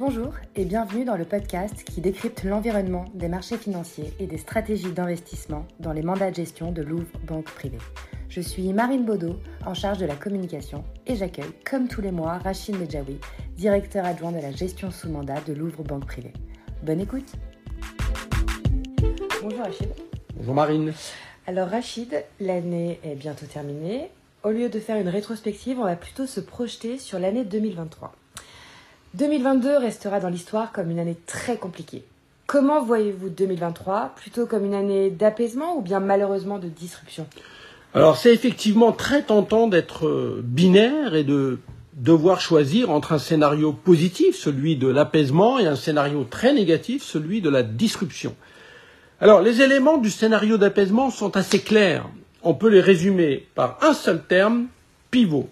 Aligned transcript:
Bonjour 0.00 0.32
et 0.56 0.64
bienvenue 0.64 1.04
dans 1.04 1.18
le 1.18 1.26
podcast 1.26 1.84
qui 1.84 2.00
décrypte 2.00 2.42
l'environnement 2.44 3.04
des 3.12 3.28
marchés 3.28 3.58
financiers 3.58 4.14
et 4.18 4.26
des 4.26 4.38
stratégies 4.38 4.92
d'investissement 4.92 5.66
dans 5.78 5.92
les 5.92 6.00
mandats 6.00 6.30
de 6.30 6.36
gestion 6.36 6.72
de 6.72 6.80
Louvre 6.80 7.04
Banque 7.26 7.50
Privée. 7.50 7.76
Je 8.30 8.40
suis 8.40 8.72
Marine 8.72 9.04
Baudot, 9.04 9.36
en 9.66 9.74
charge 9.74 9.98
de 9.98 10.06
la 10.06 10.14
communication, 10.14 10.84
et 11.06 11.16
j'accueille, 11.16 11.52
comme 11.70 11.86
tous 11.86 12.00
les 12.00 12.12
mois, 12.12 12.38
Rachid 12.38 12.78
Medjaoui, 12.78 13.18
directeur 13.58 14.06
adjoint 14.06 14.32
de 14.32 14.40
la 14.40 14.52
gestion 14.52 14.90
sous 14.90 15.10
mandat 15.10 15.42
de 15.46 15.52
Louvre 15.52 15.82
Banque 15.82 16.06
Privée. 16.06 16.32
Bonne 16.82 17.00
écoute 17.00 17.34
Bonjour 19.42 19.58
Rachid. 19.58 19.90
Bonjour 20.34 20.54
Marine. 20.54 20.94
Alors 21.46 21.68
Rachid, 21.68 22.24
l'année 22.40 23.00
est 23.04 23.16
bientôt 23.16 23.44
terminée. 23.44 24.08
Au 24.44 24.48
lieu 24.48 24.70
de 24.70 24.80
faire 24.80 24.96
une 24.96 25.10
rétrospective, 25.10 25.78
on 25.78 25.84
va 25.84 25.96
plutôt 25.96 26.24
se 26.24 26.40
projeter 26.40 26.96
sur 26.96 27.18
l'année 27.18 27.44
2023. 27.44 28.14
2022 29.14 29.78
restera 29.78 30.20
dans 30.20 30.28
l'histoire 30.28 30.70
comme 30.70 30.88
une 30.90 31.00
année 31.00 31.16
très 31.26 31.56
compliquée. 31.56 32.04
Comment 32.46 32.80
voyez-vous 32.82 33.28
2023 33.28 34.12
Plutôt 34.14 34.46
comme 34.46 34.64
une 34.64 34.74
année 34.74 35.10
d'apaisement 35.10 35.76
ou 35.76 35.82
bien 35.82 35.98
malheureusement 35.98 36.60
de 36.60 36.68
disruption 36.68 37.26
Alors 37.92 38.16
c'est 38.16 38.32
effectivement 38.32 38.92
très 38.92 39.22
tentant 39.22 39.66
d'être 39.66 40.06
euh, 40.06 40.40
binaire 40.44 41.16
et 41.16 41.24
de 41.24 41.58
devoir 41.94 42.40
choisir 42.40 42.90
entre 42.90 43.12
un 43.12 43.18
scénario 43.18 43.72
positif, 43.72 44.36
celui 44.36 44.76
de 44.76 44.86
l'apaisement, 44.86 45.58
et 45.58 45.66
un 45.66 45.76
scénario 45.76 46.24
très 46.24 46.52
négatif, 46.52 47.02
celui 47.02 47.40
de 47.40 47.50
la 47.50 47.64
disruption. 47.64 48.36
Alors 49.20 49.42
les 49.42 49.60
éléments 49.60 49.98
du 49.98 50.10
scénario 50.10 50.56
d'apaisement 50.56 51.10
sont 51.10 51.36
assez 51.36 51.60
clairs. 51.60 52.08
On 52.42 52.54
peut 52.54 52.68
les 52.68 52.80
résumer 52.80 53.48
par 53.56 53.76
un 53.82 53.92
seul 53.92 54.22
terme, 54.22 54.66
pivot. 55.10 55.48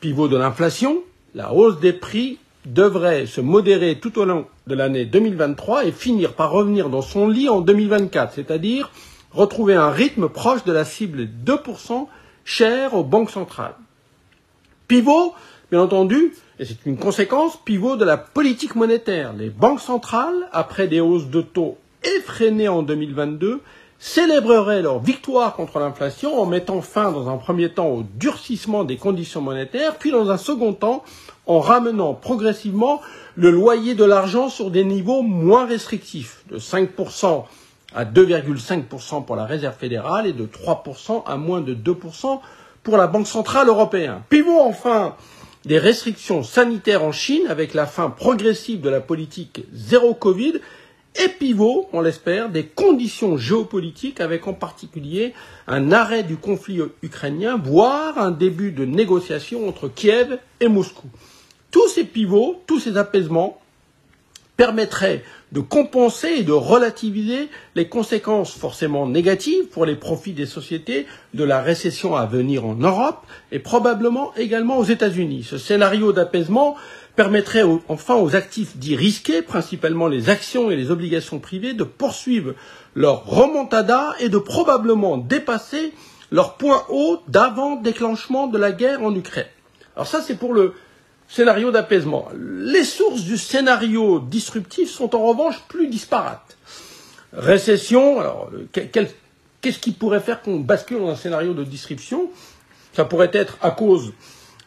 Pivot 0.00 0.28
de 0.28 0.36
l'inflation, 0.38 1.02
la 1.34 1.52
hausse 1.52 1.78
des 1.78 1.92
prix 1.92 2.38
devrait 2.66 3.26
se 3.26 3.40
modérer 3.40 3.98
tout 3.98 4.18
au 4.18 4.24
long 4.24 4.46
de 4.66 4.74
l'année 4.74 5.04
2023 5.04 5.86
et 5.86 5.92
finir 5.92 6.34
par 6.34 6.50
revenir 6.50 6.90
dans 6.90 7.02
son 7.02 7.28
lit 7.28 7.48
en 7.48 7.60
2024, 7.60 8.34
c'est-à-dire 8.34 8.90
retrouver 9.32 9.74
un 9.74 9.90
rythme 9.90 10.28
proche 10.28 10.64
de 10.64 10.72
la 10.72 10.84
cible 10.84 11.28
2% 11.44 12.06
chère 12.44 12.94
aux 12.94 13.04
banques 13.04 13.30
centrales. 13.30 13.76
Pivot, 14.88 15.34
bien 15.70 15.80
entendu, 15.80 16.32
et 16.58 16.64
c'est 16.64 16.86
une 16.86 16.96
conséquence, 16.96 17.58
pivot 17.64 17.96
de 17.96 18.04
la 18.04 18.16
politique 18.16 18.74
monétaire. 18.74 19.32
Les 19.32 19.50
banques 19.50 19.80
centrales, 19.80 20.48
après 20.52 20.88
des 20.88 21.00
hausses 21.00 21.28
de 21.28 21.42
taux 21.42 21.78
effrénées 22.18 22.68
en 22.68 22.82
2022, 22.82 23.60
célébreraient 23.98 24.82
leur 24.82 24.98
victoire 24.98 25.54
contre 25.54 25.78
l'inflation 25.78 26.40
en 26.40 26.46
mettant 26.46 26.82
fin 26.82 27.12
dans 27.12 27.28
un 27.28 27.36
premier 27.36 27.70
temps 27.70 27.88
au 27.88 28.04
durcissement 28.18 28.84
des 28.84 28.96
conditions 28.96 29.40
monétaires, 29.40 29.96
puis 29.96 30.10
dans 30.10 30.30
un 30.30 30.36
second 30.36 30.72
temps 30.72 31.02
en 31.46 31.60
ramenant 31.60 32.14
progressivement 32.14 33.00
le 33.36 33.50
loyer 33.50 33.94
de 33.94 34.04
l'argent 34.04 34.48
sur 34.48 34.70
des 34.70 34.84
niveaux 34.84 35.22
moins 35.22 35.66
restrictifs, 35.66 36.42
de 36.50 36.58
5% 36.58 37.44
à 37.94 38.04
2,5% 38.04 39.24
pour 39.24 39.36
la 39.36 39.46
Réserve 39.46 39.76
fédérale 39.76 40.26
et 40.26 40.32
de 40.32 40.46
3% 40.46 41.24
à 41.24 41.36
moins 41.36 41.60
de 41.60 41.74
2% 41.74 42.40
pour 42.82 42.96
la 42.96 43.06
Banque 43.06 43.26
centrale 43.26 43.68
européenne. 43.68 44.20
Pivot 44.28 44.60
enfin 44.60 45.16
des 45.64 45.78
restrictions 45.78 46.42
sanitaires 46.42 47.02
en 47.02 47.12
Chine 47.12 47.46
avec 47.48 47.74
la 47.74 47.86
fin 47.86 48.10
progressive 48.10 48.80
de 48.80 48.90
la 48.90 49.00
politique 49.00 49.64
zéro 49.72 50.14
Covid 50.14 50.54
et 51.24 51.28
pivot, 51.28 51.88
on 51.92 52.00
l'espère, 52.00 52.50
des 52.50 52.64
conditions 52.64 53.36
géopolitiques 53.36 54.20
avec 54.20 54.46
en 54.46 54.54
particulier 54.54 55.34
un 55.66 55.92
arrêt 55.92 56.22
du 56.22 56.36
conflit 56.36 56.80
ukrainien, 57.02 57.56
voire 57.62 58.18
un 58.18 58.30
début 58.30 58.72
de 58.72 58.84
négociation 58.84 59.68
entre 59.68 59.88
Kiev 59.88 60.38
et 60.60 60.68
Moscou. 60.68 61.08
Tous 61.70 61.88
ces 61.88 62.04
pivots, 62.04 62.62
tous 62.66 62.80
ces 62.80 62.96
apaisements 62.96 63.60
permettraient 64.56 65.22
de 65.52 65.60
compenser 65.60 66.28
et 66.38 66.42
de 66.42 66.52
relativiser 66.52 67.48
les 67.74 67.88
conséquences 67.88 68.52
forcément 68.52 69.06
négatives 69.06 69.66
pour 69.66 69.86
les 69.86 69.94
profits 69.94 70.32
des 70.32 70.46
sociétés 70.46 71.06
de 71.34 71.44
la 71.44 71.62
récession 71.62 72.16
à 72.16 72.26
venir 72.26 72.64
en 72.64 72.74
Europe 72.74 73.24
et 73.52 73.58
probablement 73.58 74.34
également 74.36 74.78
aux 74.78 74.84
États-Unis. 74.84 75.46
Ce 75.48 75.58
scénario 75.58 76.12
d'apaisement 76.12 76.76
permettrait 77.14 77.62
enfin 77.88 78.16
aux 78.16 78.36
actifs 78.36 78.76
dits 78.76 78.96
risqués, 78.96 79.40
principalement 79.40 80.08
les 80.08 80.28
actions 80.28 80.70
et 80.70 80.76
les 80.76 80.90
obligations 80.90 81.38
privées, 81.38 81.72
de 81.72 81.84
poursuivre 81.84 82.54
leur 82.94 83.24
remontada 83.24 84.14
et 84.20 84.28
de 84.28 84.38
probablement 84.38 85.16
dépasser 85.16 85.92
leur 86.30 86.56
point 86.56 86.82
haut 86.90 87.20
d'avant 87.28 87.76
déclenchement 87.76 88.48
de 88.48 88.58
la 88.58 88.72
guerre 88.72 89.02
en 89.02 89.14
Ukraine. 89.14 89.46
Alors 89.94 90.06
ça, 90.06 90.20
c'est 90.20 90.38
pour 90.38 90.52
le 90.52 90.74
scénario 91.28 91.70
d'apaisement. 91.70 92.28
Les 92.36 92.84
sources 92.84 93.22
du 93.22 93.36
scénario 93.36 94.20
disruptif 94.20 94.90
sont 94.90 95.14
en 95.14 95.24
revanche 95.24 95.60
plus 95.68 95.88
disparates. 95.88 96.56
Récession, 97.32 98.20
alors 98.20 98.50
qu'est-ce 98.72 99.78
qui 99.78 99.92
pourrait 99.92 100.20
faire 100.20 100.42
qu'on 100.42 100.60
bascule 100.60 100.98
dans 100.98 101.10
un 101.10 101.16
scénario 101.16 101.54
de 101.54 101.64
disruption? 101.64 102.30
Ça 102.92 103.04
pourrait 103.04 103.30
être 103.32 103.58
à 103.60 103.70
cause 103.72 104.12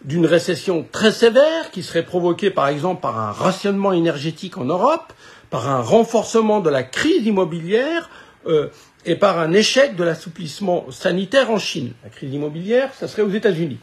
d'une 0.04 0.26
récession 0.26 0.86
très 0.92 1.12
sévère 1.12 1.72
qui 1.72 1.84
serait 1.84 2.06
provoquée 2.06 2.52
par 2.52 2.68
exemple 2.68 3.02
par 3.02 3.20
un 3.20 3.32
rationnement 3.32 3.92
énergétique 3.92 4.58
en 4.58 4.66
Europe, 4.66 5.14
par 5.50 5.68
un 5.68 5.82
renforcement 5.82 6.60
de 6.62 6.70
la 6.70 6.84
crise 6.84 7.26
immobilière 7.26 8.10
euh, 8.48 8.68
et 9.06 9.16
par 9.16 9.40
un 9.40 9.52
échec 9.52 9.96
de 9.96 10.04
l'assouplissement 10.04 10.86
sanitaire 10.92 11.50
en 11.52 11.58
Chine. 11.58 11.94
La 12.04 12.10
crise 12.10 12.34
immobilière, 12.34 12.94
ça 12.94 13.08
serait 13.08 13.24
aux 13.24 13.32
États-Unis. 13.32 13.80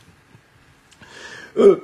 Euh, 1.59 1.83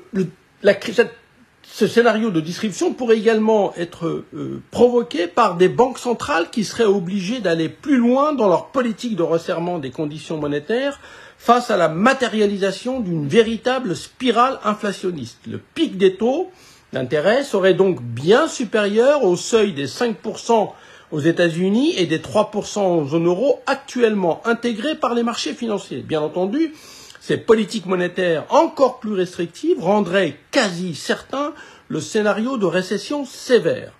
ce 1.64 1.86
scénario 1.86 2.30
de 2.30 2.40
disruption 2.40 2.92
pourrait 2.92 3.18
également 3.18 3.74
être 3.76 4.24
euh, 4.34 4.62
provoqué 4.70 5.26
par 5.26 5.56
des 5.56 5.68
banques 5.68 5.98
centrales 5.98 6.50
qui 6.50 6.64
seraient 6.64 6.84
obligées 6.84 7.40
d'aller 7.40 7.68
plus 7.68 7.96
loin 7.96 8.34
dans 8.34 8.48
leur 8.48 8.66
politique 8.66 9.16
de 9.16 9.22
resserrement 9.22 9.78
des 9.78 9.90
conditions 9.90 10.36
monétaires 10.38 11.00
face 11.38 11.70
à 11.70 11.76
la 11.76 11.88
matérialisation 11.88 13.00
d'une 13.00 13.26
véritable 13.26 13.96
spirale 13.96 14.60
inflationniste. 14.64 15.38
Le 15.48 15.58
pic 15.58 15.96
des 15.96 16.14
taux 16.16 16.50
d'intérêt 16.92 17.42
serait 17.42 17.74
donc 17.74 18.02
bien 18.02 18.46
supérieur 18.48 19.24
au 19.24 19.36
seuil 19.36 19.72
des 19.72 19.86
5% 19.86 20.70
aux 21.10 21.20
États-Unis 21.20 21.94
et 21.96 22.06
des 22.06 22.18
3% 22.18 22.78
en 22.78 23.06
zone 23.06 23.26
euro 23.26 23.60
actuellement 23.66 24.40
intégrés 24.46 24.94
par 24.94 25.14
les 25.14 25.22
marchés 25.22 25.54
financiers. 25.54 25.98
Bien 25.98 26.20
entendu, 26.20 26.72
ces 27.22 27.36
politiques 27.36 27.86
monétaires 27.86 28.44
encore 28.50 28.98
plus 28.98 29.12
restrictives 29.12 29.80
rendraient 29.80 30.36
quasi 30.50 30.96
certain 30.96 31.54
le 31.86 32.00
scénario 32.00 32.56
de 32.56 32.66
récession 32.66 33.24
sévère. 33.24 33.92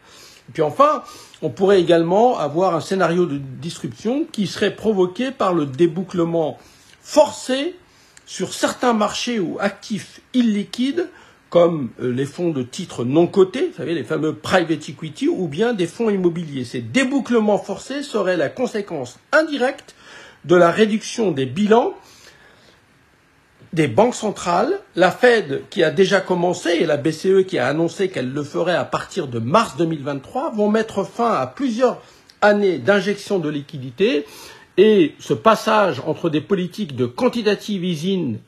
Et 0.48 0.52
puis 0.52 0.62
enfin, 0.62 1.04
on 1.40 1.48
pourrait 1.48 1.80
également 1.80 2.36
avoir 2.36 2.74
un 2.74 2.80
scénario 2.80 3.26
de 3.26 3.38
disruption 3.38 4.26
qui 4.32 4.48
serait 4.48 4.74
provoqué 4.74 5.30
par 5.30 5.54
le 5.54 5.66
débouclement 5.66 6.58
forcé 7.00 7.76
sur 8.26 8.52
certains 8.52 8.92
marchés 8.92 9.38
ou 9.38 9.56
actifs 9.60 10.20
illiquides 10.34 11.08
comme 11.48 11.90
euh, 12.00 12.12
les 12.12 12.26
fonds 12.26 12.50
de 12.50 12.62
titres 12.62 13.04
non 13.04 13.28
cotés, 13.28 13.68
vous 13.68 13.76
savez, 13.76 13.94
les 13.94 14.04
fameux 14.04 14.34
private 14.34 14.88
equity, 14.88 15.28
ou 15.28 15.46
bien 15.46 15.74
des 15.74 15.86
fonds 15.86 16.10
immobiliers. 16.10 16.64
Ces 16.64 16.80
débouclements 16.80 17.58
forcés 17.58 18.02
seraient 18.02 18.38
la 18.38 18.48
conséquence 18.48 19.20
indirecte 19.32 19.94
de 20.44 20.56
la 20.56 20.72
réduction 20.72 21.30
des 21.30 21.46
bilans 21.46 21.94
des 23.72 23.88
banques 23.88 24.14
centrales, 24.14 24.80
la 24.96 25.10
Fed 25.10 25.62
qui 25.70 25.82
a 25.82 25.90
déjà 25.90 26.20
commencé 26.20 26.70
et 26.70 26.86
la 26.86 26.98
BCE 26.98 27.46
qui 27.46 27.58
a 27.58 27.66
annoncé 27.66 28.08
qu'elle 28.08 28.30
le 28.30 28.42
ferait 28.42 28.74
à 28.74 28.84
partir 28.84 29.28
de 29.28 29.38
mars 29.38 29.76
2023 29.76 30.50
vont 30.52 30.68
mettre 30.68 31.04
fin 31.04 31.32
à 31.32 31.46
plusieurs 31.46 31.98
années 32.42 32.78
d'injection 32.78 33.38
de 33.38 33.48
liquidités 33.48 34.26
et 34.76 35.14
ce 35.18 35.32
passage 35.34 36.02
entre 36.06 36.28
des 36.28 36.40
politiques 36.40 36.96
de 36.96 37.06
quantitative 37.06 37.84
easing, 37.84 38.38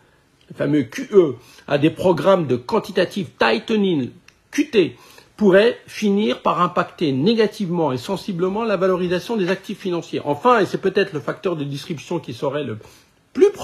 le 0.50 0.54
fameux 0.54 0.82
QE, 0.82 1.36
à 1.66 1.78
des 1.78 1.90
programmes 1.90 2.46
de 2.46 2.56
quantitative 2.56 3.28
tightening, 3.38 4.10
QT, 4.50 4.96
pourrait 5.36 5.78
finir 5.86 6.42
par 6.42 6.60
impacter 6.60 7.12
négativement 7.12 7.92
et 7.92 7.98
sensiblement 7.98 8.64
la 8.64 8.76
valorisation 8.76 9.36
des 9.36 9.50
actifs 9.50 9.80
financiers. 9.80 10.20
Enfin, 10.24 10.60
et 10.60 10.66
c'est 10.66 10.78
peut-être 10.78 11.12
le 11.12 11.20
facteur 11.20 11.56
de 11.56 11.64
distribution 11.64 12.20
qui 12.20 12.34
serait 12.34 12.64
le 12.64 12.78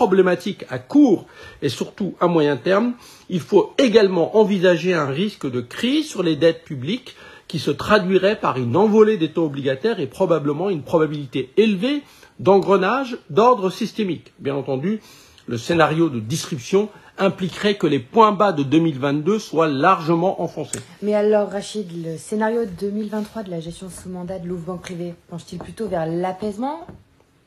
problématique 0.00 0.64
à 0.70 0.78
court 0.78 1.26
et 1.60 1.68
surtout 1.68 2.14
à 2.20 2.26
moyen 2.26 2.56
terme, 2.56 2.94
il 3.28 3.40
faut 3.40 3.74
également 3.76 4.38
envisager 4.38 4.94
un 4.94 5.04
risque 5.04 5.50
de 5.50 5.60
crise 5.60 6.08
sur 6.08 6.22
les 6.22 6.36
dettes 6.36 6.64
publiques 6.64 7.16
qui 7.48 7.58
se 7.58 7.70
traduirait 7.70 8.40
par 8.40 8.56
une 8.56 8.76
envolée 8.76 9.18
des 9.18 9.30
taux 9.30 9.44
obligataires 9.44 10.00
et 10.00 10.06
probablement 10.06 10.70
une 10.70 10.80
probabilité 10.80 11.50
élevée 11.58 12.00
d'engrenage 12.38 13.18
d'ordre 13.28 13.68
systémique. 13.68 14.32
Bien 14.38 14.54
entendu, 14.54 15.00
le 15.46 15.58
scénario 15.58 16.08
de 16.08 16.18
disruption 16.18 16.88
impliquerait 17.18 17.74
que 17.74 17.86
les 17.86 17.98
points 17.98 18.32
bas 18.32 18.52
de 18.52 18.62
2022 18.62 19.38
soient 19.38 19.68
largement 19.68 20.40
enfoncés. 20.40 20.80
Mais 21.02 21.14
alors, 21.14 21.50
Rachid, 21.50 21.88
le 22.06 22.16
scénario 22.16 22.64
de 22.64 22.70
2023 22.70 23.42
de 23.42 23.50
la 23.50 23.60
gestion 23.60 23.90
sous 23.90 24.08
mandat 24.08 24.38
de 24.38 24.48
Louvre 24.48 24.64
Banque 24.64 24.80
Privée 24.80 25.12
penche-t-il 25.28 25.58
plutôt 25.58 25.88
vers 25.88 26.06
l'apaisement 26.06 26.86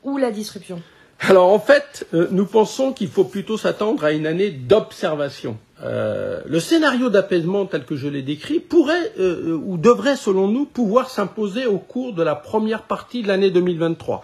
ou 0.04 0.18
la 0.18 0.30
disruption? 0.30 0.80
Alors 1.20 1.52
en 1.52 1.58
fait, 1.58 2.06
euh, 2.12 2.28
nous 2.30 2.44
pensons 2.44 2.92
qu'il 2.92 3.08
faut 3.08 3.24
plutôt 3.24 3.56
s'attendre 3.56 4.04
à 4.04 4.12
une 4.12 4.26
année 4.26 4.50
d'observation. 4.50 5.56
euh, 5.82 6.40
le 6.46 6.60
scénario 6.60 7.10
d'apaisement 7.10 7.66
tel 7.66 7.84
que 7.84 7.96
je 7.96 8.08
l'ai 8.08 8.22
décrit 8.22 8.60
pourrait 8.60 9.12
euh, 9.18 9.58
ou 9.64 9.76
devrait, 9.76 10.16
selon 10.16 10.48
nous, 10.48 10.64
pouvoir 10.66 11.10
s'imposer 11.10 11.66
au 11.66 11.78
cours 11.78 12.14
de 12.14 12.22
la 12.22 12.34
première 12.34 12.82
partie 12.82 13.22
de 13.22 13.28
l'année 13.28 13.50
2023. 13.50 14.22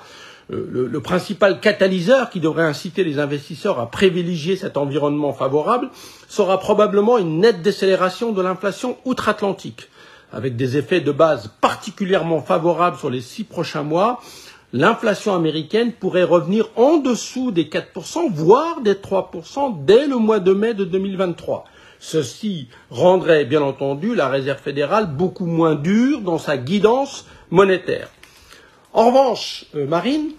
Le, 0.52 0.88
le, 0.88 1.00
principal 1.00 1.60
catalyseur 1.60 2.28
qui 2.28 2.40
devrait 2.40 2.64
inciter 2.64 3.04
les 3.04 3.20
investisseurs 3.20 3.78
à 3.78 3.88
privilégier 3.88 4.56
cet 4.56 4.76
environnement 4.76 5.32
favorable 5.32 5.90
sera 6.28 6.58
probablement 6.58 7.18
une 7.18 7.38
nette 7.38 7.62
décélération 7.62 8.32
de 8.32 8.42
l'inflation 8.42 8.96
outre-Atlantique, 9.04 9.88
avec 10.32 10.56
des 10.56 10.76
effets 10.76 11.00
de 11.00 11.12
base 11.12 11.50
particulièrement 11.60 12.42
favorables 12.42 12.96
sur 12.96 13.10
les 13.10 13.20
six 13.20 13.44
prochains 13.44 13.84
mois 13.84 14.20
l'inflation 14.72 15.34
américaine 15.34 15.92
pourrait 15.92 16.24
revenir 16.24 16.68
en 16.76 16.98
dessous 16.98 17.50
des 17.50 17.64
4%, 17.64 18.32
voire 18.32 18.80
des 18.80 18.94
3% 18.94 19.84
dès 19.84 20.06
le 20.06 20.16
mois 20.16 20.40
de 20.40 20.52
mai 20.52 20.74
de 20.74 20.84
2023. 20.84 21.64
Ceci 21.98 22.68
rendrait, 22.90 23.44
bien 23.44 23.60
entendu, 23.60 24.14
la 24.14 24.28
Réserve 24.28 24.60
fédérale 24.60 25.06
beaucoup 25.06 25.46
moins 25.46 25.74
dure 25.74 26.22
dans 26.22 26.38
sa 26.38 26.56
guidance 26.56 27.26
monétaire. 27.50 28.08
En 28.92 29.06
revanche, 29.06 29.66
euh, 29.74 29.86
Marine, 29.86 30.30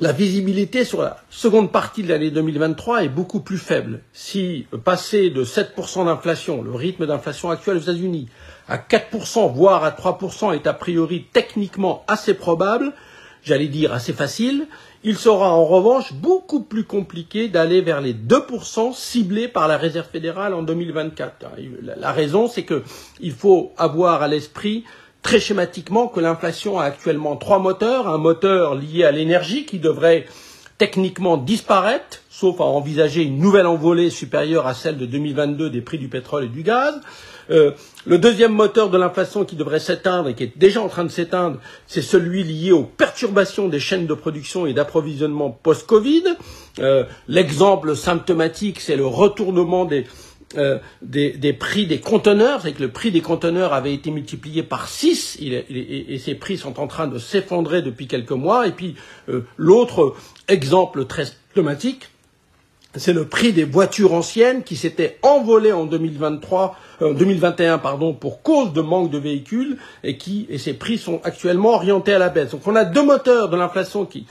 la 0.00 0.12
visibilité 0.12 0.84
sur 0.84 1.02
la 1.02 1.18
seconde 1.28 1.72
partie 1.72 2.02
de 2.02 2.08
l'année 2.08 2.30
2023 2.30 3.04
est 3.04 3.08
beaucoup 3.08 3.40
plus 3.40 3.58
faible. 3.58 4.00
Si 4.12 4.66
euh, 4.72 4.78
passer 4.78 5.28
de 5.30 5.44
7% 5.44 6.06
d'inflation, 6.06 6.62
le 6.62 6.72
rythme 6.72 7.06
d'inflation 7.06 7.50
actuel 7.50 7.76
aux 7.76 7.80
États-Unis, 7.80 8.28
à 8.68 8.78
4%, 8.78 9.52
voire 9.52 9.84
à 9.84 9.90
3% 9.90 10.54
est 10.54 10.66
a 10.66 10.72
priori 10.72 11.26
techniquement 11.32 12.04
assez 12.06 12.34
probable, 12.34 12.92
j'allais 13.42 13.68
dire 13.68 13.92
assez 13.92 14.12
facile, 14.12 14.66
il 15.02 15.16
sera 15.16 15.54
en 15.54 15.64
revanche 15.64 16.12
beaucoup 16.12 16.60
plus 16.60 16.84
compliqué 16.84 17.48
d'aller 17.48 17.80
vers 17.80 18.00
les 18.00 18.12
2% 18.12 18.94
ciblés 18.94 19.48
par 19.48 19.66
la 19.66 19.78
Réserve 19.78 20.08
fédérale 20.10 20.52
en 20.52 20.62
2024. 20.62 21.46
La 21.96 22.12
raison, 22.12 22.48
c'est 22.48 22.64
qu'il 22.64 23.32
faut 23.32 23.72
avoir 23.78 24.22
à 24.22 24.28
l'esprit 24.28 24.84
très 25.22 25.40
schématiquement 25.40 26.06
que 26.08 26.20
l'inflation 26.20 26.78
a 26.78 26.84
actuellement 26.84 27.36
trois 27.36 27.58
moteurs. 27.58 28.08
Un 28.08 28.18
moteur 28.18 28.74
lié 28.74 29.04
à 29.04 29.10
l'énergie 29.10 29.64
qui 29.64 29.78
devrait 29.78 30.26
techniquement 30.80 31.36
disparaître, 31.36 32.22
sauf 32.30 32.58
à 32.58 32.64
envisager 32.64 33.22
une 33.22 33.38
nouvelle 33.38 33.66
envolée 33.66 34.08
supérieure 34.08 34.66
à 34.66 34.72
celle 34.72 34.96
de 34.96 35.04
2022 35.04 35.68
des 35.68 35.82
prix 35.82 35.98
du 35.98 36.08
pétrole 36.08 36.44
et 36.44 36.48
du 36.48 36.62
gaz. 36.62 36.98
Euh, 37.50 37.72
le 38.06 38.16
deuxième 38.16 38.54
moteur 38.54 38.88
de 38.88 38.96
l'inflation 38.96 39.44
qui 39.44 39.56
devrait 39.56 39.78
s'éteindre 39.78 40.30
et 40.30 40.34
qui 40.34 40.44
est 40.44 40.56
déjà 40.56 40.80
en 40.80 40.88
train 40.88 41.04
de 41.04 41.10
s'éteindre, 41.10 41.58
c'est 41.86 42.00
celui 42.00 42.44
lié 42.44 42.72
aux 42.72 42.84
perturbations 42.84 43.68
des 43.68 43.78
chaînes 43.78 44.06
de 44.06 44.14
production 44.14 44.64
et 44.64 44.72
d'approvisionnement 44.72 45.50
post-Covid. 45.50 46.24
Euh, 46.78 47.04
l'exemple 47.28 47.94
symptomatique, 47.94 48.80
c'est 48.80 48.96
le 48.96 49.04
retournement 49.04 49.84
des, 49.84 50.06
euh, 50.56 50.78
des, 51.02 51.52
prix 51.52 51.86
des 51.86 52.00
conteneurs, 52.00 52.62
c'est 52.62 52.72
que 52.72 52.82
le 52.82 52.90
prix 52.90 53.10
des 53.10 53.20
conteneurs 53.20 53.72
avait 53.72 53.94
été 53.94 54.10
multiplié 54.10 54.62
par 54.62 54.88
6 54.88 55.38
et, 55.40 56.18
ces 56.18 56.34
prix 56.34 56.58
sont 56.58 56.80
en 56.80 56.86
train 56.86 57.06
de 57.06 57.18
s'effondrer 57.18 57.82
depuis 57.82 58.06
quelques 58.06 58.30
mois. 58.32 58.66
Et 58.66 58.72
puis 58.72 58.96
l'autre 59.56 60.14
exemple 60.48 61.04
très 61.06 61.26
symptomatique, 61.26 62.10
c'est 62.96 63.12
le 63.12 63.26
prix 63.26 63.52
des 63.52 63.64
voitures 63.64 64.14
anciennes 64.14 64.64
qui 64.64 64.74
s'étaient 64.74 65.18
envolées 65.22 65.72
en 65.72 65.84
2023, 65.84 66.76
euh, 67.02 67.14
2021 67.14 67.78
pardon, 67.78 68.14
pour 68.14 68.42
cause 68.42 68.72
de 68.72 68.80
manque 68.80 69.10
de 69.10 69.18
véhicules 69.18 69.78
et 70.02 70.16
qui 70.16 70.46
et 70.50 70.58
ces 70.58 70.74
prix 70.74 70.98
sont 70.98 71.20
actuellement 71.22 71.74
orientés 71.74 72.14
à 72.14 72.18
la 72.18 72.30
baisse. 72.30 72.50
Donc 72.50 72.66
on 72.66 72.74
a 72.74 72.84
deux 72.84 73.04
moteurs 73.04 73.48
de 73.48 73.56
l'inflation 73.56 74.06
qui, 74.06 74.26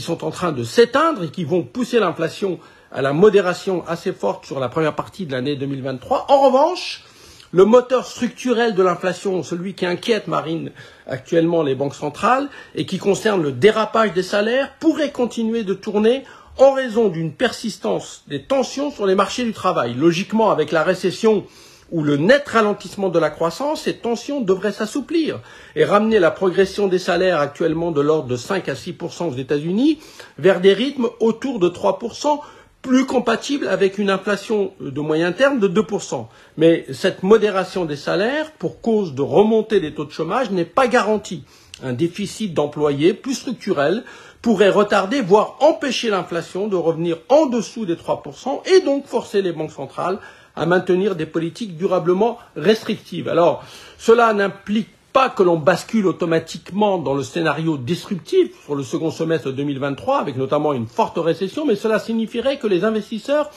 sont 0.00 0.24
en 0.24 0.30
train 0.30 0.52
de 0.52 0.62
s'éteindre 0.62 1.24
et 1.24 1.28
qui 1.28 1.44
vont 1.44 1.62
pousser 1.62 1.98
l'inflation 1.98 2.58
à 2.92 3.02
la 3.02 3.12
modération 3.12 3.84
assez 3.86 4.12
forte 4.12 4.46
sur 4.46 4.60
la 4.60 4.68
première 4.68 4.94
partie 4.94 5.26
de 5.26 5.32
l'année 5.32 5.56
2023. 5.56 6.26
En 6.28 6.40
revanche, 6.40 7.04
le 7.52 7.64
moteur 7.64 8.06
structurel 8.06 8.74
de 8.74 8.82
l'inflation, 8.82 9.42
celui 9.42 9.74
qui 9.74 9.86
inquiète 9.86 10.28
Marine 10.28 10.72
actuellement 11.06 11.62
les 11.62 11.74
banques 11.74 11.94
centrales 11.94 12.48
et 12.74 12.86
qui 12.86 12.98
concerne 12.98 13.42
le 13.42 13.52
dérapage 13.52 14.12
des 14.12 14.22
salaires, 14.22 14.72
pourrait 14.80 15.12
continuer 15.12 15.62
de 15.64 15.74
tourner 15.74 16.24
en 16.58 16.72
raison 16.72 17.08
d'une 17.08 17.32
persistance 17.32 18.24
des 18.28 18.42
tensions 18.42 18.90
sur 18.90 19.06
les 19.06 19.14
marchés 19.14 19.44
du 19.44 19.52
travail. 19.52 19.94
Logiquement, 19.94 20.50
avec 20.50 20.72
la 20.72 20.82
récession 20.82 21.44
ou 21.92 22.02
le 22.02 22.16
net 22.16 22.48
ralentissement 22.48 23.10
de 23.10 23.18
la 23.18 23.30
croissance, 23.30 23.82
ces 23.82 23.94
tensions 23.94 24.40
devraient 24.40 24.72
s'assouplir 24.72 25.40
et 25.76 25.84
ramener 25.84 26.18
la 26.18 26.30
progression 26.30 26.88
des 26.88 26.98
salaires 26.98 27.40
actuellement 27.40 27.92
de 27.92 28.00
l'ordre 28.00 28.28
de 28.28 28.36
5 28.36 28.68
à 28.68 28.74
6 28.74 28.94
aux 29.20 29.34
États-Unis 29.34 30.00
vers 30.38 30.60
des 30.60 30.72
rythmes 30.72 31.08
autour 31.20 31.60
de 31.60 31.68
3 31.68 31.98
plus 32.86 33.04
compatibles 33.04 33.66
avec 33.66 33.98
une 33.98 34.10
inflation 34.10 34.72
de 34.78 35.00
moyen 35.00 35.32
terme 35.32 35.58
de 35.58 35.66
2% 35.66 36.26
Mais 36.56 36.86
cette 36.92 37.24
modération 37.24 37.84
des 37.84 37.96
salaires, 37.96 38.52
pour 38.52 38.80
cause 38.80 39.12
de 39.12 39.22
remontée 39.22 39.80
des 39.80 39.92
taux 39.92 40.04
de 40.04 40.12
chômage, 40.12 40.52
n'est 40.52 40.64
pas 40.64 40.86
garantie. 40.86 41.42
Un 41.82 41.94
déficit 41.94 42.54
d'employés 42.54 43.12
plus 43.12 43.34
structurel 43.34 44.04
pourrait 44.40 44.70
retarder, 44.70 45.20
voire 45.20 45.56
empêcher 45.60 46.10
l'inflation 46.10 46.68
de 46.68 46.76
revenir 46.76 47.18
en 47.28 47.46
dessous 47.46 47.86
des 47.86 47.96
3% 47.96 48.60
et 48.70 48.80
donc 48.82 49.06
forcer 49.06 49.42
les 49.42 49.50
banques 49.50 49.72
centrales 49.72 50.20
à 50.54 50.64
maintenir 50.64 51.16
des 51.16 51.26
politiques 51.26 51.76
durablement 51.76 52.38
restrictives. 52.54 53.28
Alors, 53.28 53.64
cela 53.98 54.32
n'implique 54.32 54.90
pas 55.16 55.30
que 55.30 55.42
l'on 55.42 55.56
bascule 55.56 56.06
automatiquement 56.08 56.98
dans 56.98 57.14
le 57.14 57.22
scénario 57.22 57.78
disruptif 57.78 58.50
sur 58.66 58.74
le 58.74 58.82
second 58.82 59.10
semestre 59.10 59.50
2023, 59.50 60.18
avec 60.18 60.36
notamment 60.36 60.74
une 60.74 60.86
forte 60.86 61.16
récession, 61.16 61.64
mais 61.64 61.74
cela 61.74 61.98
signifierait 61.98 62.58
que 62.58 62.66
les 62.66 62.84
investisseurs 62.84 63.48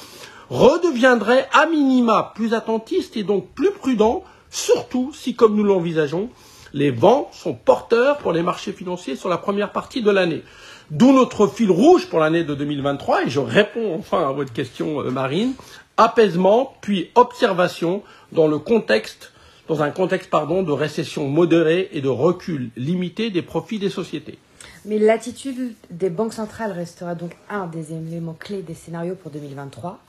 redeviendraient 0.49 1.49
à 1.51 1.65
minima 1.65 2.31
plus 2.33 2.53
attentistes 2.53 3.17
et 3.17 3.23
donc 3.23 3.49
plus 3.55 3.71
prudents, 3.71 4.23
surtout 4.49 5.11
si, 5.13 5.35
comme 5.35 5.57
nous 5.57 5.65
l'envisageons, 5.65 6.29
les 6.71 6.91
vents 6.91 7.29
sont 7.33 7.55
porteurs 7.55 8.19
pour 8.19 8.31
les 8.31 8.41
marchés 8.41 8.71
financiers 8.71 9.17
sur 9.17 9.27
la 9.27 9.37
première 9.37 9.73
partie 9.73 10.01
de 10.01 10.11
l'année. 10.11 10.43
D'où 10.91 11.11
notre 11.11 11.45
fil 11.47 11.71
rouge 11.71 12.07
pour 12.07 12.21
l'année 12.21 12.45
de 12.45 12.55
2023, 12.55 13.23
et 13.23 13.29
je 13.29 13.41
réponds 13.41 13.97
enfin 13.99 14.29
à 14.29 14.31
votre 14.31 14.53
question, 14.53 15.01
euh, 15.01 15.11
Marine, 15.11 15.55
apaisement, 15.97 16.77
puis 16.79 17.09
observation 17.15 18.01
dans 18.31 18.47
le 18.47 18.59
contexte, 18.59 19.33
dans 19.69 19.83
un 19.83 19.91
contexte, 19.91 20.29
pardon, 20.29 20.63
de 20.63 20.71
récession 20.71 21.29
modérée 21.29 21.89
et 21.93 22.01
de 22.01 22.09
recul 22.09 22.71
limité 22.75 23.29
des 23.29 23.43
profits 23.43 23.79
des 23.79 23.89
sociétés. 23.89 24.39
Mais 24.83 24.97
l'attitude 24.97 25.75
des 25.91 26.09
banques 26.09 26.33
centrales 26.33 26.71
restera 26.71 27.13
donc 27.15 27.31
un 27.49 27.67
des 27.67 27.93
éléments 27.93 28.35
clés 28.37 28.63
des 28.63 28.73
scénarios 28.73 29.15
pour 29.15 29.29
2023. 29.31 29.99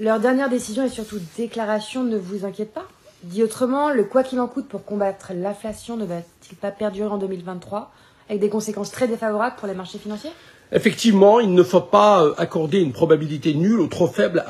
Leur 0.00 0.18
dernière 0.18 0.48
décision 0.48 0.84
et 0.84 0.88
surtout 0.88 1.18
déclaration 1.36 2.02
ne 2.02 2.16
vous 2.16 2.44
inquiète 2.44 2.72
pas 2.72 2.88
Dit 3.22 3.44
autrement, 3.44 3.90
le 3.90 4.02
quoi 4.02 4.24
qu'il 4.24 4.40
en 4.40 4.48
coûte 4.48 4.66
pour 4.66 4.84
combattre 4.84 5.32
l'inflation 5.32 5.96
ne 5.96 6.04
va-t-il 6.04 6.56
pas 6.56 6.72
perdurer 6.72 7.08
en 7.08 7.18
2023 7.18 7.92
avec 8.28 8.40
des 8.40 8.48
conséquences 8.48 8.90
très 8.90 9.06
défavorables 9.06 9.54
pour 9.56 9.68
les 9.68 9.74
marchés 9.74 9.98
financiers? 9.98 10.32
Effectivement, 10.74 11.38
il 11.38 11.52
ne 11.52 11.62
faut 11.62 11.82
pas 11.82 12.24
euh, 12.24 12.34
accorder 12.38 12.80
une 12.80 12.92
probabilité 12.92 13.52
nulle 13.52 13.80
ou 13.80 13.88
trop 13.88 14.06
faible 14.06 14.42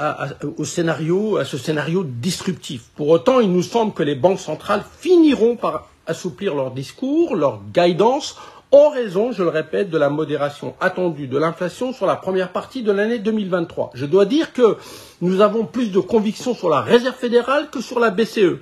au 0.56 0.64
scénario, 0.64 1.36
à 1.36 1.44
ce 1.44 1.58
scénario 1.58 2.04
disruptif. 2.04 2.90
Pour 2.94 3.08
autant, 3.08 3.40
il 3.40 3.50
nous 3.50 3.62
semble 3.62 3.92
que 3.92 4.04
les 4.04 4.14
banques 4.14 4.38
centrales 4.38 4.84
finiront 5.00 5.56
par 5.56 5.88
assouplir 6.06 6.54
leur 6.54 6.70
discours, 6.70 7.34
leur 7.34 7.60
guidance, 7.74 8.36
en 8.70 8.88
raison, 8.88 9.32
je 9.32 9.42
le 9.42 9.50
répète, 9.50 9.90
de 9.90 9.98
la 9.98 10.08
modération 10.08 10.74
attendue 10.80 11.26
de 11.26 11.36
l'inflation 11.36 11.92
sur 11.92 12.06
la 12.06 12.16
première 12.16 12.52
partie 12.52 12.82
de 12.82 12.90
l'année 12.90 13.18
2023. 13.18 13.90
Je 13.92 14.06
dois 14.06 14.24
dire 14.24 14.54
que 14.54 14.78
nous 15.20 15.42
avons 15.42 15.66
plus 15.66 15.92
de 15.92 16.00
conviction 16.00 16.54
sur 16.54 16.70
la 16.70 16.80
Réserve 16.80 17.14
fédérale 17.14 17.68
que 17.70 17.82
sur 17.82 18.00
la 18.00 18.08
BCE. 18.08 18.60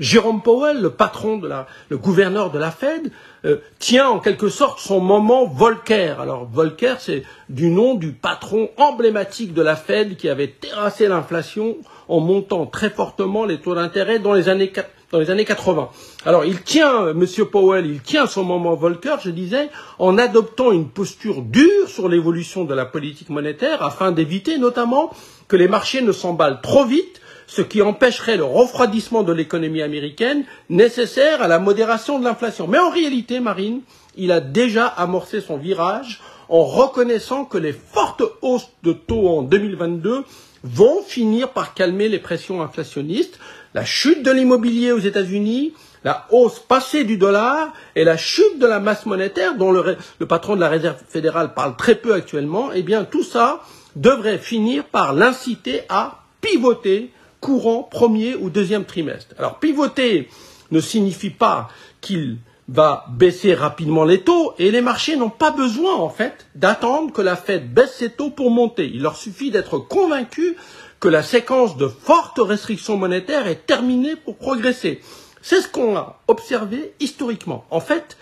Jérôme 0.00 0.42
Powell, 0.42 0.80
le 0.80 0.90
patron 0.90 1.36
de 1.36 1.46
la, 1.46 1.68
le 1.90 1.96
gouverneur 1.96 2.50
de 2.50 2.58
la 2.58 2.72
Fed, 2.72 3.12
euh, 3.44 3.56
tient 3.78 4.08
en 4.08 4.20
quelque 4.20 4.48
sorte 4.48 4.78
son 4.78 5.00
moment 5.00 5.46
Volcker. 5.46 6.14
Alors 6.20 6.48
Volcker, 6.50 6.94
c'est 7.00 7.24
du 7.48 7.70
nom 7.70 7.94
du 7.94 8.12
patron 8.12 8.70
emblématique 8.76 9.52
de 9.52 9.62
la 9.62 9.76
Fed 9.76 10.16
qui 10.16 10.28
avait 10.28 10.48
terrassé 10.48 11.08
l'inflation 11.08 11.76
en 12.08 12.20
montant 12.20 12.66
très 12.66 12.90
fortement 12.90 13.44
les 13.44 13.60
taux 13.60 13.74
d'intérêt 13.74 14.18
dans 14.18 14.32
les 14.32 14.48
années 14.48 14.72
dans 15.10 15.18
les 15.18 15.30
années 15.30 15.44
80. 15.44 15.90
Alors 16.24 16.44
il 16.44 16.62
tient, 16.62 17.04
euh, 17.04 17.14
Monsieur 17.14 17.44
Powell, 17.44 17.86
il 17.86 18.00
tient 18.00 18.26
son 18.26 18.44
moment 18.44 18.74
Volcker, 18.74 19.16
je 19.22 19.30
disais, 19.30 19.68
en 19.98 20.16
adoptant 20.18 20.72
une 20.72 20.88
posture 20.88 21.42
dure 21.42 21.88
sur 21.88 22.08
l'évolution 22.08 22.64
de 22.64 22.74
la 22.74 22.86
politique 22.86 23.28
monétaire 23.28 23.82
afin 23.82 24.10
d'éviter 24.10 24.56
notamment 24.58 25.10
que 25.48 25.56
les 25.56 25.68
marchés 25.68 26.00
ne 26.00 26.12
s'emballent 26.12 26.60
trop 26.62 26.84
vite 26.84 27.20
ce 27.54 27.60
qui 27.60 27.82
empêcherait 27.82 28.38
le 28.38 28.44
refroidissement 28.44 29.24
de 29.24 29.32
l'économie 29.32 29.82
américaine 29.82 30.44
nécessaire 30.70 31.42
à 31.42 31.48
la 31.48 31.58
modération 31.58 32.18
de 32.18 32.24
l'inflation. 32.24 32.66
Mais 32.66 32.78
en 32.78 32.88
réalité, 32.88 33.40
Marine, 33.40 33.82
il 34.16 34.32
a 34.32 34.40
déjà 34.40 34.86
amorcé 34.86 35.42
son 35.42 35.58
virage 35.58 36.22
en 36.48 36.64
reconnaissant 36.64 37.44
que 37.44 37.58
les 37.58 37.74
fortes 37.74 38.22
hausses 38.40 38.70
de 38.82 38.94
taux 38.94 39.28
en 39.28 39.42
2022 39.42 40.24
vont 40.64 41.02
finir 41.02 41.50
par 41.50 41.74
calmer 41.74 42.08
les 42.08 42.18
pressions 42.18 42.62
inflationnistes, 42.62 43.38
la 43.74 43.84
chute 43.84 44.22
de 44.22 44.30
l'immobilier 44.30 44.92
aux 44.92 44.98
États-Unis, 44.98 45.74
la 46.04 46.26
hausse 46.30 46.58
passée 46.58 47.04
du 47.04 47.18
dollar 47.18 47.70
et 47.96 48.04
la 48.04 48.16
chute 48.16 48.60
de 48.60 48.66
la 48.66 48.80
masse 48.80 49.04
monétaire 49.04 49.56
dont 49.56 49.72
le, 49.72 49.98
patron 50.26 50.56
de 50.56 50.60
la 50.60 50.70
Réserve 50.70 50.96
fédérale 51.06 51.52
parle 51.52 51.76
très 51.76 51.96
peu 51.96 52.14
actuellement, 52.14 52.70
eh 52.72 52.82
bien 52.82 53.04
tout 53.04 53.22
ça 53.22 53.60
devrait 53.94 54.38
finir 54.38 54.84
par 54.84 55.12
l'inciter 55.12 55.82
à 55.90 56.22
pivoter 56.40 57.10
courant 57.42 57.82
premier 57.82 58.36
ou 58.36 58.48
deuxième 58.48 58.84
trimestre. 58.84 59.34
Alors 59.38 59.58
pivoter 59.58 60.28
ne 60.70 60.80
signifie 60.80 61.30
pas 61.30 61.68
qu'il 62.00 62.38
va 62.68 63.04
baisser 63.10 63.52
rapidement 63.52 64.04
les 64.04 64.22
taux 64.22 64.54
et 64.58 64.70
les 64.70 64.80
marchés 64.80 65.16
n'ont 65.16 65.28
pas 65.28 65.50
besoin 65.50 65.94
en 65.94 66.08
fait 66.08 66.46
d'attendre 66.54 67.12
que 67.12 67.20
la 67.20 67.36
Fed 67.36 67.74
baisse 67.74 67.96
ses 67.96 68.10
taux 68.10 68.30
pour 68.30 68.50
monter. 68.50 68.90
Il 68.94 69.02
leur 69.02 69.16
suffit 69.16 69.50
d'être 69.50 69.78
convaincus 69.78 70.54
que 71.00 71.08
la 71.08 71.24
séquence 71.24 71.76
de 71.76 71.88
fortes 71.88 72.38
restrictions 72.40 72.96
monétaires 72.96 73.48
est 73.48 73.66
terminée 73.66 74.14
pour 74.14 74.36
progresser. 74.36 75.00
C'est 75.42 75.60
ce 75.60 75.68
qu'on 75.68 75.96
a 75.96 76.20
observé 76.28 76.94
historiquement. 77.00 77.64
En 77.70 77.80
fait, 77.80 78.16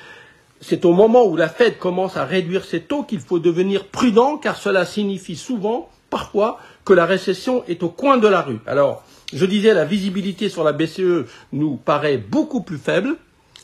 c'est 0.62 0.86
au 0.86 0.92
moment 0.92 1.26
où 1.26 1.36
la 1.36 1.50
Fed 1.50 1.78
commence 1.78 2.16
à 2.16 2.24
réduire 2.24 2.64
ses 2.64 2.80
taux 2.80 3.02
qu'il 3.02 3.20
faut 3.20 3.38
devenir 3.38 3.86
prudent 3.86 4.38
car 4.38 4.56
cela 4.56 4.86
signifie 4.86 5.36
souvent, 5.36 5.90
parfois, 6.08 6.58
que 6.86 6.94
la 6.94 7.04
récession 7.04 7.62
est 7.68 7.82
au 7.82 7.90
coin 7.90 8.16
de 8.16 8.26
la 8.26 8.40
rue. 8.40 8.60
Alors, 8.66 9.04
je 9.32 9.46
disais, 9.46 9.74
la 9.74 9.84
visibilité 9.84 10.48
sur 10.48 10.64
la 10.64 10.72
BCE 10.72 11.26
nous 11.52 11.76
paraît 11.76 12.18
beaucoup 12.18 12.62
plus 12.62 12.78
faible. 12.78 13.16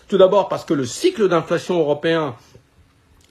Tout 0.08 0.18
d'abord 0.18 0.48
parce 0.48 0.64
que 0.64 0.74
le 0.74 0.84
cycle 0.86 1.28
d'inflation 1.28 1.80
européen 1.80 2.36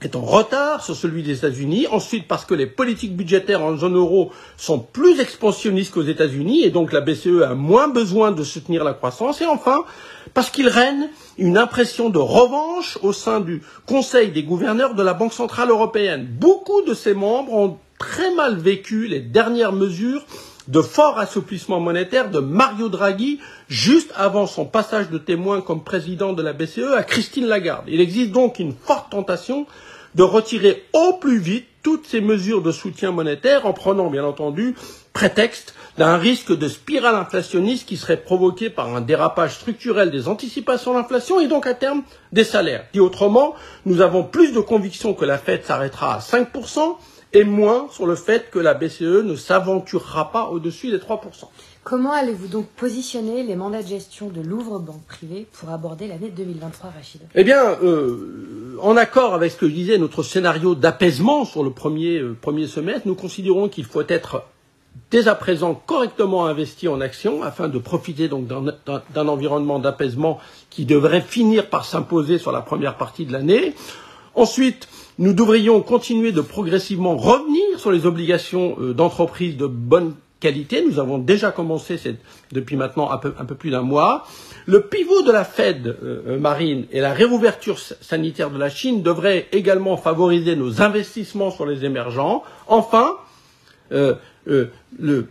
est 0.02 0.14
en 0.14 0.20
retard 0.20 0.84
sur 0.84 0.94
celui 0.94 1.22
des 1.22 1.38
États-Unis. 1.38 1.86
Ensuite, 1.90 2.28
parce 2.28 2.44
que 2.44 2.54
les 2.54 2.66
politiques 2.66 3.16
budgétaires 3.16 3.62
en 3.62 3.76
zone 3.76 3.96
euro 3.96 4.30
sont 4.58 4.78
plus 4.78 5.20
expansionnistes 5.20 5.94
qu'aux 5.94 6.02
États-Unis 6.02 6.64
et 6.64 6.70
donc 6.70 6.92
la 6.92 7.00
BCE 7.00 7.42
a 7.42 7.54
moins 7.54 7.88
besoin 7.88 8.32
de 8.32 8.44
soutenir 8.44 8.84
la 8.84 8.92
croissance. 8.92 9.40
Et 9.40 9.46
enfin, 9.46 9.84
parce 10.34 10.50
qu'il 10.50 10.68
règne 10.68 11.08
une 11.38 11.56
impression 11.56 12.10
de 12.10 12.18
revanche 12.18 12.98
au 13.02 13.14
sein 13.14 13.40
du 13.40 13.62
Conseil 13.86 14.30
des 14.30 14.42
gouverneurs 14.42 14.94
de 14.94 15.02
la 15.02 15.14
Banque 15.14 15.32
centrale 15.32 15.70
européenne. 15.70 16.26
Beaucoup 16.30 16.82
de 16.82 16.92
ses 16.92 17.14
membres 17.14 17.54
ont 17.54 17.78
très 17.98 18.34
mal 18.34 18.56
vécu 18.56 19.06
les 19.06 19.20
dernières 19.20 19.72
mesures 19.72 20.26
de 20.68 20.80
fort 20.80 21.18
assouplissement 21.18 21.80
monétaire 21.80 22.30
de 22.30 22.40
Mario 22.40 22.88
Draghi 22.88 23.40
juste 23.68 24.12
avant 24.16 24.46
son 24.46 24.64
passage 24.64 25.10
de 25.10 25.18
témoin 25.18 25.60
comme 25.60 25.84
président 25.84 26.32
de 26.32 26.42
la 26.42 26.52
BCE 26.52 26.92
à 26.96 27.02
Christine 27.02 27.46
Lagarde. 27.46 27.84
Il 27.88 28.00
existe 28.00 28.32
donc 28.32 28.58
une 28.58 28.74
forte 28.74 29.10
tentation 29.10 29.66
de 30.14 30.22
retirer 30.22 30.84
au 30.92 31.14
plus 31.14 31.38
vite 31.38 31.66
toutes 31.82 32.06
ces 32.06 32.20
mesures 32.20 32.62
de 32.62 32.72
soutien 32.72 33.12
monétaire 33.12 33.66
en 33.66 33.72
prenant 33.72 34.10
bien 34.10 34.24
entendu 34.24 34.74
prétexte 35.12 35.74
d'un 35.98 36.16
risque 36.16 36.56
de 36.56 36.68
spirale 36.68 37.14
inflationniste 37.14 37.88
qui 37.88 37.96
serait 37.96 38.16
provoqué 38.22 38.68
par 38.68 38.94
un 38.94 39.00
dérapage 39.00 39.54
structurel 39.54 40.10
des 40.10 40.28
anticipations 40.28 40.94
d'inflation 40.94 41.38
et 41.40 41.48
donc 41.48 41.66
à 41.66 41.74
terme 41.74 42.02
des 42.32 42.44
salaires. 42.44 42.84
Dit 42.92 43.00
autrement, 43.00 43.54
nous 43.84 44.00
avons 44.00 44.24
plus 44.24 44.52
de 44.52 44.60
conviction 44.60 45.14
que 45.14 45.24
la 45.24 45.38
Fed 45.38 45.64
s'arrêtera 45.64 46.16
à 46.16 46.18
5%, 46.18 46.96
et 47.32 47.44
moins 47.44 47.88
sur 47.90 48.06
le 48.06 48.14
fait 48.14 48.50
que 48.50 48.58
la 48.58 48.74
BCE 48.74 49.22
ne 49.24 49.34
s'aventurera 49.34 50.30
pas 50.32 50.46
au-dessus 50.46 50.90
des 50.90 50.98
3%. 50.98 51.20
Comment 51.84 52.12
allez-vous 52.12 52.48
donc 52.48 52.66
positionner 52.66 53.44
les 53.44 53.54
mandats 53.54 53.82
de 53.82 53.86
gestion 53.86 54.28
de 54.28 54.40
Louvre 54.40 54.80
Banque 54.80 55.04
Privée 55.06 55.46
pour 55.52 55.70
aborder 55.70 56.08
l'année 56.08 56.30
2023, 56.30 56.90
Rachid? 56.90 57.20
Eh 57.34 57.44
bien, 57.44 57.76
euh, 57.82 58.76
en 58.82 58.96
accord 58.96 59.34
avec 59.34 59.52
ce 59.52 59.56
que 59.56 59.68
je 59.68 59.74
disais, 59.74 59.98
notre 59.98 60.24
scénario 60.24 60.74
d'apaisement 60.74 61.44
sur 61.44 61.62
le 61.62 61.70
premier, 61.70 62.18
euh, 62.18 62.36
premier 62.40 62.66
semestre, 62.66 63.02
nous 63.06 63.14
considérons 63.14 63.68
qu'il 63.68 63.84
faut 63.84 64.02
être 64.08 64.42
dès 65.10 65.28
à 65.28 65.34
présent 65.34 65.74
correctement 65.74 66.46
investi 66.46 66.88
en 66.88 67.00
actions 67.00 67.42
afin 67.42 67.68
de 67.68 67.78
profiter 67.78 68.28
donc 68.28 68.48
d'un 68.48 69.28
environnement 69.28 69.78
d'apaisement 69.78 70.40
qui 70.70 70.86
devrait 70.86 71.20
finir 71.20 71.68
par 71.68 71.84
s'imposer 71.84 72.38
sur 72.38 72.50
la 72.50 72.62
première 72.62 72.96
partie 72.96 73.26
de 73.26 73.32
l'année. 73.32 73.74
Ensuite, 74.34 74.88
nous 75.18 75.32
devrions 75.32 75.80
continuer 75.80 76.32
de 76.32 76.40
progressivement 76.40 77.16
revenir 77.16 77.78
sur 77.78 77.90
les 77.90 78.06
obligations 78.06 78.76
euh, 78.78 78.92
d'entreprises 78.92 79.56
de 79.56 79.66
bonne 79.66 80.14
qualité. 80.40 80.84
Nous 80.86 80.98
avons 80.98 81.18
déjà 81.18 81.50
commencé 81.50 81.98
depuis 82.52 82.76
maintenant 82.76 83.10
un 83.10 83.16
peu, 83.16 83.54
plus 83.54 83.70
d'un 83.70 83.80
mois. 83.80 84.26
Le 84.66 84.82
pivot 84.82 85.22
de 85.22 85.32
la 85.32 85.44
Fed 85.44 85.86
euh, 85.86 86.22
euh, 86.26 86.38
marine 86.38 86.86
et 86.92 87.00
la 87.00 87.14
réouverture 87.14 87.78
sanitaire 87.78 88.50
de 88.50 88.58
la 88.58 88.68
Chine 88.68 89.02
devraient 89.02 89.48
également 89.52 89.96
favoriser 89.96 90.54
nos 90.56 90.82
investissements 90.82 91.50
sur 91.50 91.64
les 91.64 91.84
émergents. 91.84 92.42
Enfin, 92.66 93.16
le 93.90 95.28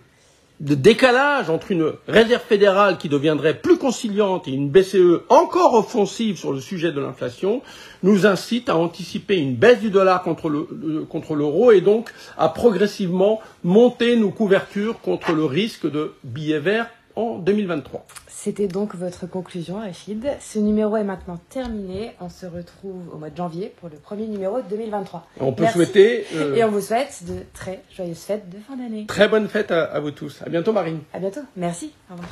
de 0.61 0.75
décalage 0.75 1.49
entre 1.49 1.71
une 1.71 1.91
réserve 2.07 2.43
fédérale 2.43 2.97
qui 2.97 3.09
deviendrait 3.09 3.55
plus 3.59 3.77
conciliante 3.77 4.47
et 4.47 4.51
une 4.51 4.69
BCE 4.69 5.23
encore 5.29 5.73
offensive 5.73 6.37
sur 6.37 6.53
le 6.53 6.61
sujet 6.61 6.91
de 6.91 7.01
l'inflation 7.01 7.61
nous 8.03 8.25
incite 8.25 8.69
à 8.69 8.77
anticiper 8.77 9.37
une 9.37 9.55
baisse 9.55 9.79
du 9.79 9.89
dollar 9.89 10.23
contre 10.23 11.35
l'euro 11.35 11.71
et 11.71 11.81
donc 11.81 12.09
à 12.37 12.49
progressivement 12.49 13.41
monter 13.63 14.15
nos 14.15 14.31
couvertures 14.31 15.01
contre 15.01 15.33
le 15.33 15.45
risque 15.45 15.89
de 15.89 16.13
billets 16.23 16.59
verts 16.59 16.89
en 17.15 17.37
2023. 17.37 18.05
C'était 18.27 18.67
donc 18.67 18.95
votre 18.95 19.27
conclusion, 19.27 19.75
Rachid. 19.75 20.25
Ce 20.39 20.59
numéro 20.59 20.95
est 20.97 21.03
maintenant 21.03 21.37
terminé. 21.49 22.11
On 22.19 22.29
se 22.29 22.45
retrouve 22.45 23.01
au 23.13 23.17
mois 23.17 23.29
de 23.29 23.37
janvier 23.37 23.73
pour 23.79 23.89
le 23.89 23.97
premier 23.97 24.27
numéro 24.27 24.61
de 24.61 24.67
2023. 24.69 25.27
On 25.39 25.53
peut 25.53 25.65
souhaiter. 25.67 26.25
Euh, 26.35 26.55
Et 26.55 26.63
on 26.63 26.69
vous 26.71 26.81
souhaite 26.81 27.23
de 27.27 27.39
très 27.53 27.81
joyeuses 27.95 28.19
fêtes 28.19 28.49
de 28.49 28.57
fin 28.59 28.75
d'année. 28.75 29.05
Très 29.07 29.27
bonnes 29.27 29.47
fêtes 29.47 29.71
à, 29.71 29.83
à 29.85 29.99
vous 29.99 30.11
tous. 30.11 30.41
À 30.45 30.49
bientôt, 30.49 30.73
Marine. 30.73 30.99
À 31.13 31.19
bientôt. 31.19 31.41
Merci. 31.55 31.91
Au 32.09 32.13
revoir. 32.13 32.29